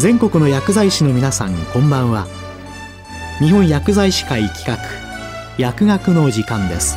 [0.00, 2.26] 全国の薬剤師の皆さんこんばんは。
[3.38, 4.78] 日本薬剤師会企画
[5.58, 6.96] 薬学の時間です。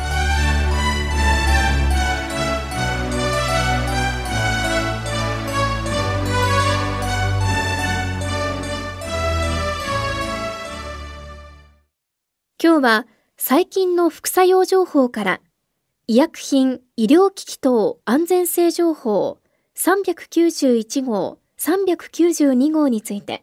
[12.58, 15.40] 今日は最近の副作用情報から
[16.06, 19.40] 医薬品医療機器等安全性情報
[19.76, 23.42] 391号392号について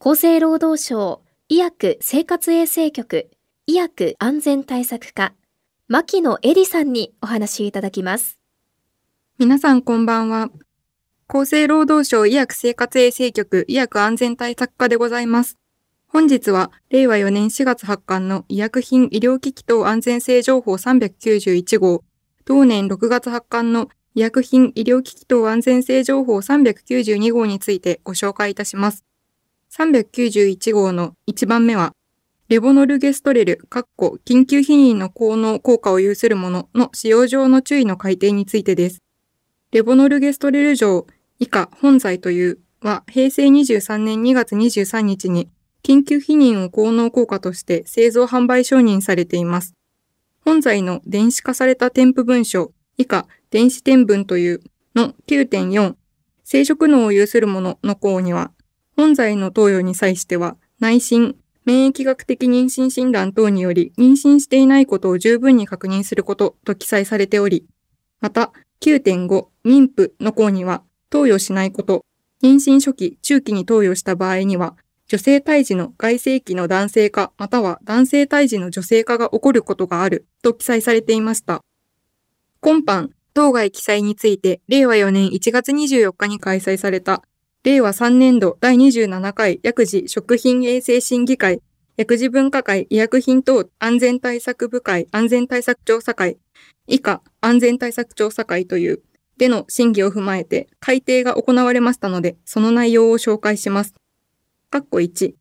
[0.00, 3.30] 厚生労働省医薬生活衛生局
[3.68, 5.34] 医薬安全対策課
[5.86, 8.40] 牧野恵里さんにお話しいただきます。
[9.38, 10.50] 皆さんこんばんは。
[11.28, 15.58] 厚生労働省医薬生活衛生局医薬安全対策課でございます。
[16.08, 22.02] 本日は、令和4年4月発刊の医薬品医療機器等安全性情報391号、
[22.44, 29.04] 同年6月発刊の医薬品医療機器等安全性情報392号についてご紹介いたします。
[29.70, 31.92] 391号の1番目は、
[32.48, 39.02] レボノルゲストレル、緊急避妊の効能効果を有するものの使用上の注意の改定についてです。
[39.70, 41.06] レボノルゲストレル錠
[41.38, 45.50] 以下本剤というは平成23年2月23日に
[45.82, 49.74] 緊急避妊を効能効果として製造販売承認されています。
[50.44, 54.60] 本剤の電子化された添付文書以下電子添文という
[54.94, 55.94] の9.4
[56.44, 58.50] 生殖能を有するものの項には
[58.96, 67.66] 本剤の投与に際しては内心、免疫学的妊娠診断等により妊娠していないことを十分に確認することと記載されており、
[68.20, 72.04] また9.5妊婦の項には投与しないこと、
[72.42, 74.76] 妊娠初期、中期に投与した場合には
[75.08, 81.60] 女性胎児の外性器の男性化または男性胎児の女性化が起こることがあると記載されていました。
[82.60, 87.22] 今般、当該記載について、令和4年1月24日に開催された、
[87.62, 91.60] 令和3年度第27回薬事食品衛生審議会、
[91.96, 96.38] 薬事文化会医薬品等安全対策部会安全対策調査会、
[96.88, 99.02] 以下安全対策調査会という、
[99.36, 103.94] での審議を踏まえて改定が行われましたので、その内容を紹介します。
[104.72, 105.34] 括弧1、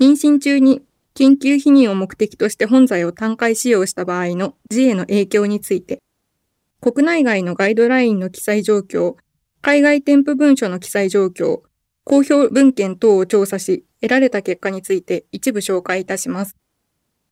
[0.00, 0.82] 妊娠中に
[1.16, 6.00] 緊急避妊を目的として本剤を単回使用した場合の自への影響について、
[6.82, 9.16] 国内外のガイドラインの記載状況、
[9.60, 11.60] 海外添付文書の記載状況、
[12.04, 16.56] 公表文献等を調査し、得られた結果について一部紹介いたします。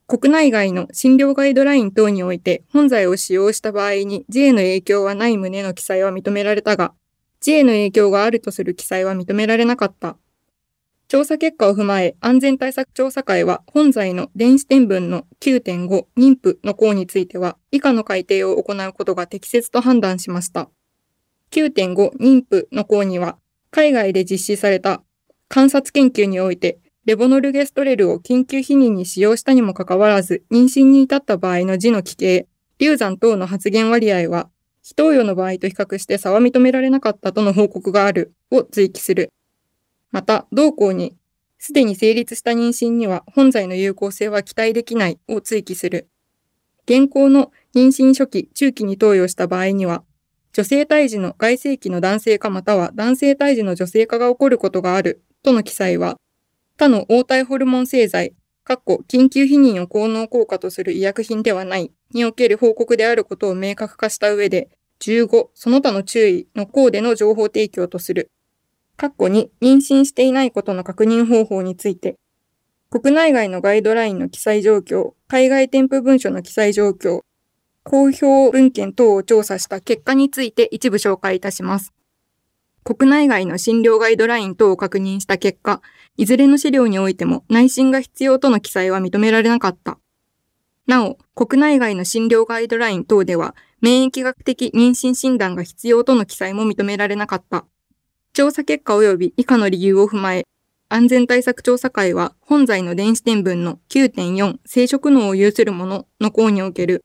[0.07, 6.93] 国内外の診療ガイドライン等において本剤を使用した場合に自への影響はない旨の記載は認められたが、
[7.41, 10.19] 自への影響があるとする記載は認められなかった。
[11.09, 20.69] 調査結果を踏まえ、安全対策調査会は本剤の電子天文の9.5妊婦の項については、以下の改定を行うことが適切と判断しました。
[21.51, 23.39] 9.5妊婦の項には、
[23.71, 25.03] 海外で実施された
[25.49, 32.47] 観察研究において、レボノルゲストレルを緊急避妊に使用したにもかかわらず、妊娠に至った場合の字の奇形、
[32.79, 34.51] 流産等の発現割合は、
[34.83, 39.31] 非投与の場合と比較して差は認められなかったとの報告があるを追記する。
[40.11, 41.17] また、同項に、
[41.59, 46.09] すでに成立した妊娠には本剤の有効性は期待できないを追記する。
[46.85, 50.05] 現行の妊娠初期、中期に投与した場合には、
[50.53, 56.17] 女性胎児の外性期の男性化または男性胎児の女性化が起こることがあるとの記載は、
[56.79, 58.35] 他の応対ホルモン製剤、
[58.77, 64.69] 緊急避妊を効能効果とする医薬品ではないにおける報告であることを明確化した上で、
[65.01, 68.31] 15、その他の注意の項での情報提供とする。
[68.99, 72.17] 括弧に妊娠していないことの確認方法について、
[72.91, 77.21] 国内外のガイドラインの記載状況、海外添付文書の記載状況、
[77.85, 81.95] 公表文献等を調査した結果について一部紹介いたします。
[82.85, 85.81] 国内外の診療ガイドライン等を確認した結果、
[86.17, 89.99] いずれの資料においても内診が必要との記載は認められなかった。
[90.87, 97.67] なお、国内外の診療ガイドライン等では、免疫学的妊娠診断が必要との記載も認められなかった。
[98.39, 100.45] 調査結果及び以下の理由を踏まえ、
[100.89, 107.05] 安全対策調査会は本剤の電子天文の9.4生殖能を有するものの項における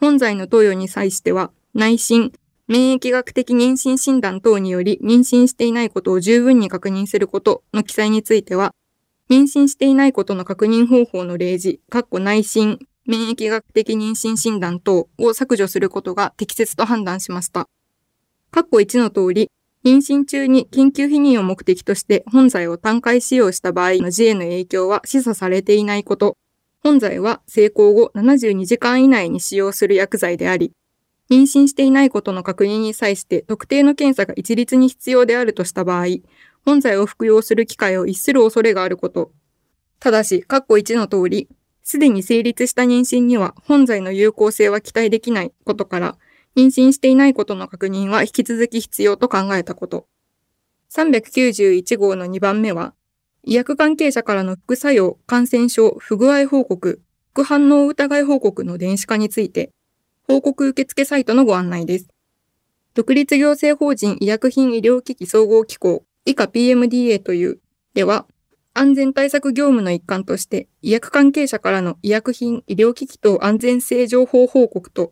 [0.00, 2.32] 本剤の投与に際しては内心、
[2.68, 8.74] 免疫学的妊娠診断等により妊娠していないことを十分に確認することの記載については、
[9.28, 17.68] 妊娠していないことの確認方法の例示、括弧内心、免疫学的妊娠診断等を削除することが適切と判断しました。
[18.50, 19.50] 括弧1の通り、
[19.84, 26.36] 妊娠中に緊急避妊を目的として本剤を単回使用した場合の自への影響は示唆されていないこと。
[26.82, 30.72] 本剤は成功後72時間以内に使用する薬剤であり、
[31.30, 36.06] 妊娠していないことの確認に際して特定の検査が一律に必要であるとした場合、
[36.64, 39.32] 本剤を服用する機会を逸する恐れがあること。
[39.98, 41.48] ただし、括弧1の通り、
[41.82, 46.18] すでに成立した妊娠には本剤の有効性は期待できないことから、
[46.56, 50.06] 妊娠していないことの確認は引き続き必要と考えたこと。
[50.90, 52.94] 391号の2番目は、
[53.44, 57.00] 医薬関係者からの副作用、感染症、不具合報告、
[57.32, 59.70] 副反応疑い報告の電子化について、
[60.28, 62.08] 報告受付サイトのご案内です。
[62.94, 67.60] 独立行政法人医薬品医療機器総合機構、以下 PMDA という、
[67.94, 68.26] では、
[68.74, 75.10] 安全対策業務の一環として、医薬関係者からの医薬品、医療機器等安全性情報報告と、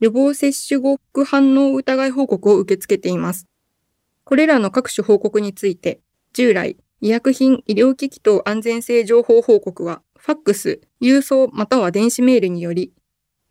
[0.00, 3.46] 予防接種後副反応疑い報告を受け付けています。
[4.24, 6.00] これらの各種報告について、
[6.32, 12.92] 従来、医薬品、医療機器等安全性情報報告は、ファックス、郵送または電子メールにより、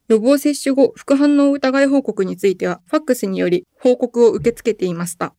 [0.07, 5.33] 予防接種後、副反応疑い報告については、ファックスにより報告を受け付けていました。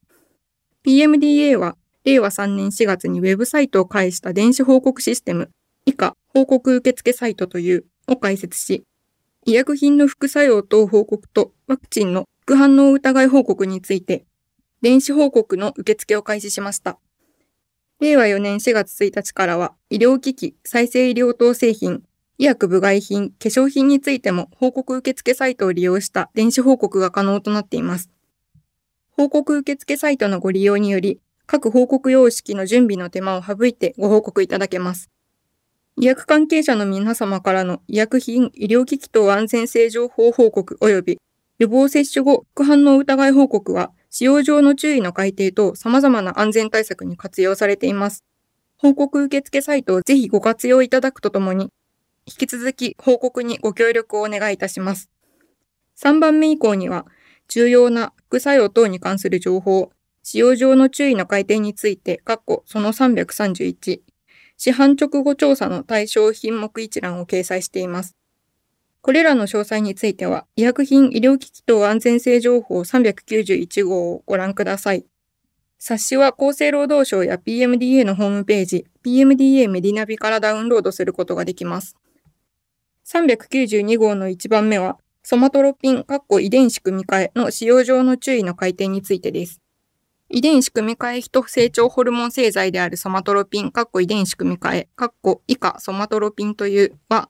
[0.85, 5.51] PMDA は、令和3年4月にウェブサイトを介した電子報告システム、
[5.85, 8.83] 以下、報告受付サイトという、を開設し、
[9.47, 14.25] 医薬品の副作用等報告とワクチンの副反応疑い報告について、
[14.81, 16.99] 電子報告の受付を開始しました。
[18.01, 22.03] 令和4年4月1日からは、医療機器、再生医療等製品、
[22.37, 28.11] 医薬部外品、化粧品についても報告受付サイトを利用した電子報告が可能となっています。
[29.11, 35.09] 報告受付サイトのご利用により、各報告様式の準備の手間を省いてご報告いただけます。
[35.99, 41.19] 医薬関係者の皆様からの医薬品、医療機器等安全性情報報告及び
[41.57, 48.23] 予防接種後副反応疑い報告は使用上の注意の改定と様々な安全対策に活用されています。
[48.77, 51.71] 報告受付サイトをぜひご活用いただくとともに、
[52.27, 55.09] 引き続き報告にご協力をお願いいたします。
[55.97, 57.07] 3番目以降には、
[57.47, 59.89] 重要な副作用等に関する情報、
[60.21, 64.01] 使用上の注意の改定について、括弧その331、
[64.57, 68.17] 市販直後調査の対象品目一覧を掲載しています。
[69.01, 75.05] これらの詳細については、医薬品医療機器等安全性情報391号をご覧ください。
[75.79, 81.95] 冊子は厚生労働省や PMDA のホームページ、PMDA メディナビからダウンロードすることができます。
[83.05, 86.05] 392号の1番目は、ソマトロピン、
[86.41, 89.61] 遺伝子組み換えの使用上の注意の改定についてです。
[90.29, 97.29] 遺伝子組み換え人成長ホルモン製剤であるソマトロピン、かっこ遺伝子組み換え、かっこ以下ソマトロピンというは、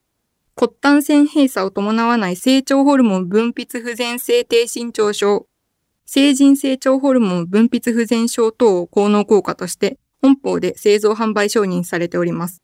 [0.56, 5.46] 骨端線閉鎖を伴わない成長ホルモン分泌不全性低身長症、
[6.08, 12.64] 成人成長ホルモン分泌不全症等を効能効果として、本邦で製造販売承認されております。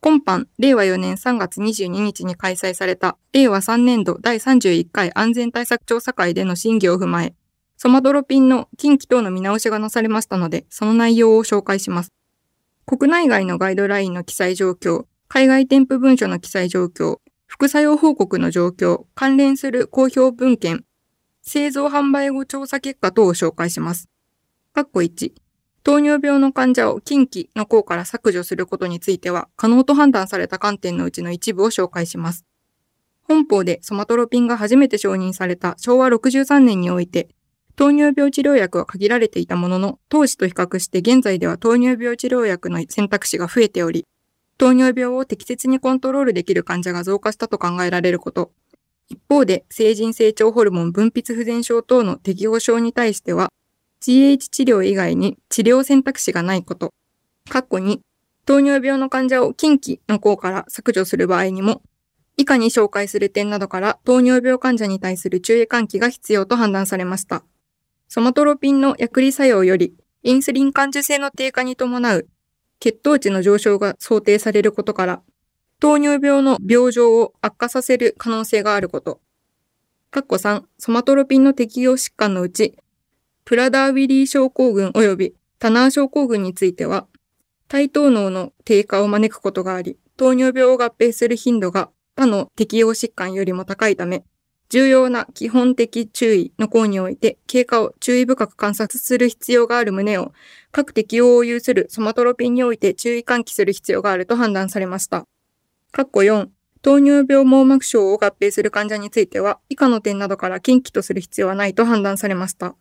[0.00, 7.34] 今般、令和4年3月22日に開催された、令和3年度第31回安全対策調査会での審議を踏まえ、
[7.80, 12.12] ソマドロピンの近畿等の見直しがなされましたので、その内容を紹介します。
[12.86, 20.84] 国内外のガイドラインの記載状況、海外添付文書の記載状況、副作用報告の状況、関連する公表文献、
[21.42, 24.08] 製造販売後調査結果等を紹介します。
[24.74, 25.32] 括弧1、
[25.84, 32.44] 糖尿病の患者を近畿の項から削除することについては、可能と判断された観点のうちの一部を紹介します。
[33.22, 37.28] 本邦でソマトロピンが初めて承認された昭和63年において、
[37.78, 44.04] 糖尿病治療薬は限られていたものの、当時と比較して現在では糖尿病治療薬の選択肢が増えており、
[44.58, 48.50] 糖尿病を適切にコントロールできる患者が増加したと考えられること。
[49.08, 53.52] 一方で、成人成長ホルモン分泌不全症等の適応症に対しては、
[54.00, 56.90] GH 治療以外に治療選択肢がないこと。
[57.48, 58.00] 過去に、
[58.44, 61.82] 糖尿病の患者を近畿の項から削除する場合にも、
[62.36, 67.44] 以下に紹介する点などから糖尿病患者に対する注意喚起が必要と判断されました。
[68.08, 72.28] ソマトロピンの薬理作用より、インスリン感受性の低下に伴う
[72.80, 75.22] 血糖値の上昇が想定されることから、
[75.78, 79.20] 糖尿病の病状を悪化させる可能性があること。
[80.10, 82.78] 括弧3、ソマトロピンの適用疾患のうち、
[83.44, 87.06] プラダーウィリー症候群及びタナー症候群については、
[87.68, 94.24] 対等脳の低下を招くことがあり、糖尿病を合併する頻度が他の適用疾患よりも高いため、
[94.70, 100.32] 重要な基本的注意の項において経過を注意深く観察する必要がある旨を
[100.72, 105.26] 各適用を有するソマトロピンにおいて注意喚起する必要があると判断されました。
[105.92, 106.48] 括弧4、
[106.82, 112.76] 糖尿病網膜症を合併する患者については以下の点などから禁忌とする必要はないと判断されました。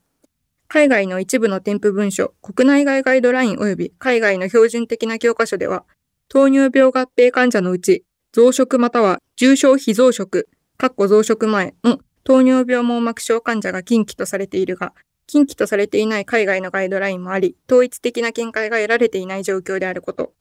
[0.68, 5.86] 海外の一部の添付文書、国内外ガイドライン及び海外の標準的な教科書では、
[6.28, 8.04] 糖尿病合併患者のうち、
[8.34, 10.44] 増殖または重症非増殖、
[10.78, 14.94] 括弧増殖前の糖尿病網膜症患者が禁忌とされているが、
[15.28, 20.34] 近畿とされていない海外のガイドラインもあり、統一的な見解が得られていない状況であること。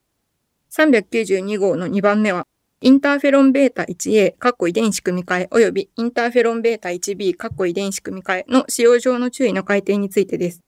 [0.70, 2.46] 392号の2番目は、
[2.82, 10.60] インターフェロンベータ 1A、括弧遺伝子組み換え、及びインターフェロンベータ 1B、括弧遺伝子組み換えの使用上の注意の改定についてです。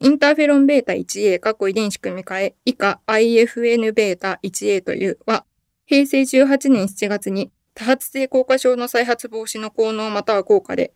[0.00, 5.46] インターフェロンベータ 1A、括弧遺伝子組み換え、以下 IFN ベータ 1A というは、
[5.86, 10.94] 平成18年7月に多発性硬化症の再発防止の効能または効果で、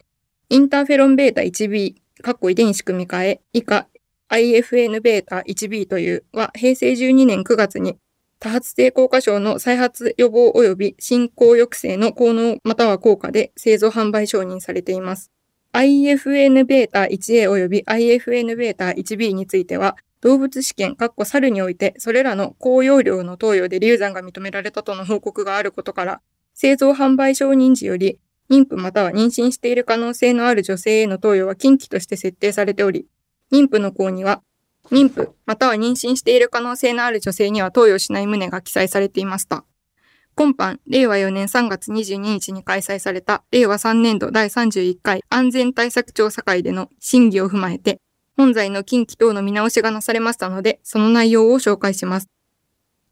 [0.48, 3.86] インターフェロンベータ 1B、括弧遺伝子組み換え、以下
[4.30, 7.98] IFN ベータ 1B というは、平成12年9月に
[8.38, 15.30] 多発性硬化症の再発予防及び進行抑制の効能または効果で製造販売承認されています。
[15.74, 26.22] IFN ベータ 1A 及び IFN ベータ 1B については、動物試験、括弧猿において、それらの高容量の投与で流産が認められたとの報告があることから、
[26.62, 28.18] 製造販売承認時より、
[28.50, 33.06] 妊婦または妊娠している可能性のある女性への投与は禁忌として設定されており、
[33.50, 34.42] 妊婦の項には、
[34.90, 39.64] 妊婦または妊娠している可能性のある女性には投与しない旨が記載されていました。
[40.34, 48.02] 今般、令和4年3月22日に開催された令和3年度第31回安全対策調査会での審議を踏まえて、
[48.36, 52.28] 本在の近畿等の見直しがなされましたので、その内容を紹介します。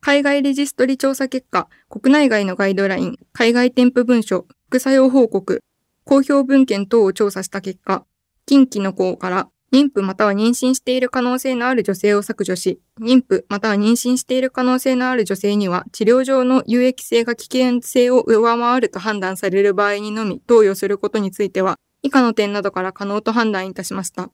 [0.01, 5.61] 海外レジストリ調査結果、国内外のガイドライン、海外添付文書、副作用報告、
[6.05, 8.05] 公表文献等を調査した結果、
[8.47, 24.31] 近畿の項から妊婦または妊娠している可能性のある女性を削除し、妊婦または妊娠している可能性のある女性には治療上の有益性が危険性を上回ると判断される場合にのみ投与することについては、以下の点などから可能と判断いたしました。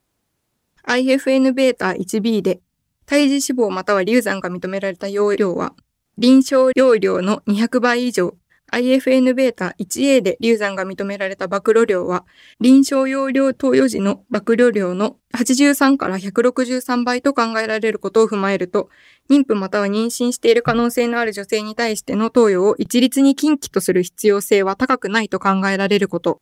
[0.86, 2.60] IFN ベータ 1B で、
[3.06, 5.74] 胎児死亡または流産が認められた容量は、
[6.16, 8.34] 臨床容量の200倍以上、
[8.72, 12.24] IFN ベータ 1A で流産が認められた暴露量は、
[12.60, 18.88] 臨床容量投与時の暴露量の83から163倍と考えられることを踏まえると、
[19.30, 26.40] 妊婦または妊娠している可能性のある女性に対しての投与を一律に禁忌とする必要性は高くないと考えられること。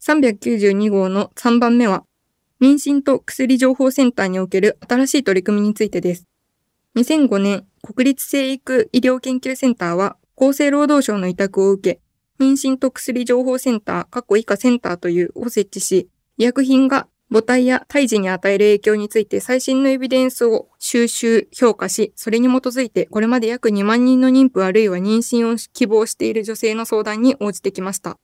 [0.00, 2.04] 392号の3番目は、
[2.60, 6.26] 妊娠と薬情報センターにおける新しい取り組みについてです。
[6.96, 12.00] 2005年、国立生育医療研究センターは厚生労働省の委託を受け、
[12.38, 28.18] 妊娠と薬情報センター、過去以下センターというを設置し、医薬品が母体や胎児に与える影響について最新のエビデンスを収集、評価し、それに基づいてこれまで約2万人の妊婦あるいは妊娠を希望している女性の相談に応じてきました。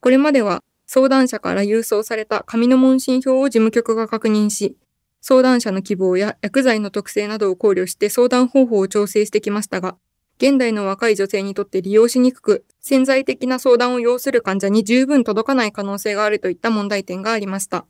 [0.00, 4.76] これまでは相談者から郵送された紙の問診票を事務局が確認し、
[5.20, 9.96] 相談者の希望や薬剤の特性などを考慮して相談方法を調整してきましたが、
[10.38, 17.86] 現代の若い女性にとって利用しにくく、潜在的な相談を要する患者に十分届かない可能性があるといった問題点がありました。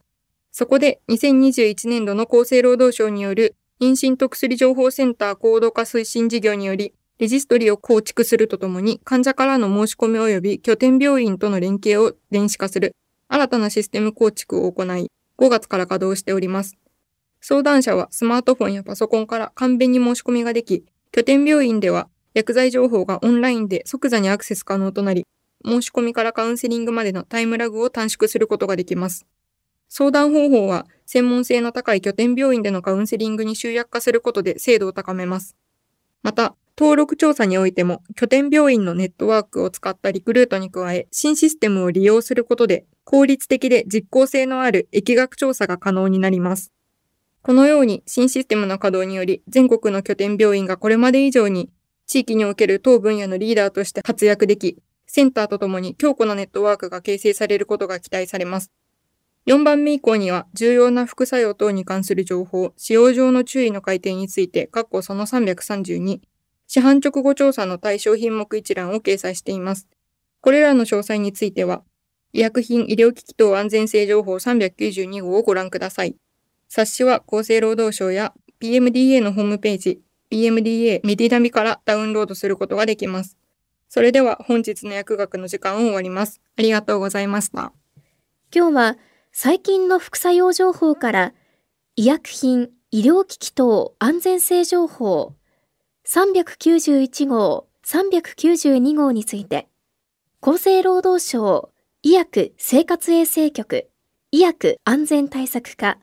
[0.53, 12.97] そこで2021年度の厚生労働省による妊娠と薬情報センター高度化推進事業により、レジストリを構築するとともに、患者からの申し込み及び拠点病院との連携を電子化する
[13.29, 16.79] 新たなシステム構築を行い、5月から稼働しております。
[17.43, 25.27] 相談者はスマートフォンやパソコンから簡便に申し込みができ、拠点病院では薬剤情報がオンラインで即座にアクセス可能となり、
[25.63, 29.27] 申し込みからカウンセリングまでのタイムラグを短縮することができます。
[29.91, 35.55] 相談方法は専門性の高い拠点病院でのカウンセリングに集約化することで精度を高めます。
[36.23, 46.73] また、登録調査においても拠点病院のネットワークを使ったリクルートに加え、新システムを利用することで効率的で実効性のある疫学調査が可能になります。
[47.43, 51.71] このように新システムの稼働により全国の拠点病院がこれまで以上に
[52.07, 58.73] 地域における当分野のリーダーとして活躍でき、センターとともに強固なネットワークが形成されることが期待されます。
[59.47, 66.21] 4番目以降には、重要な副作用等に関する情報、使用上の注意の改定について、括弧その332、
[66.73, 69.89] 市販直後調査の対象品目一覧を掲載しています。
[70.41, 71.83] これらの詳細については、
[72.33, 76.15] 医薬品医療機器等安全性情報392号をご覧ください。
[76.69, 80.01] 冊子は厚生労働省や PMDA のホームページ、
[80.31, 83.37] EMDA メディダミからダウンロードすることができます。
[83.89, 86.41] それでは本日の薬学の時間を終わります。
[86.57, 87.73] ありがとうございました。
[88.55, 88.99] 今日は
[89.33, 91.35] 最近の副作用情報から
[91.97, 95.35] 医薬品、医療機器等安全性情報
[96.13, 99.69] 391号、392号について
[100.41, 101.71] 厚生労働省
[102.03, 103.89] 医薬生活衛生局
[104.33, 105.99] 医薬安全対策課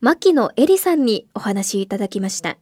[0.00, 2.56] 牧野恵里さんにお話いただきました。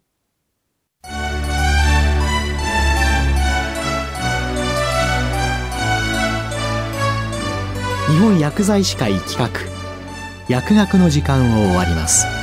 [8.08, 9.50] 日本薬剤師会企画
[10.48, 12.35] 薬学の時間を終わります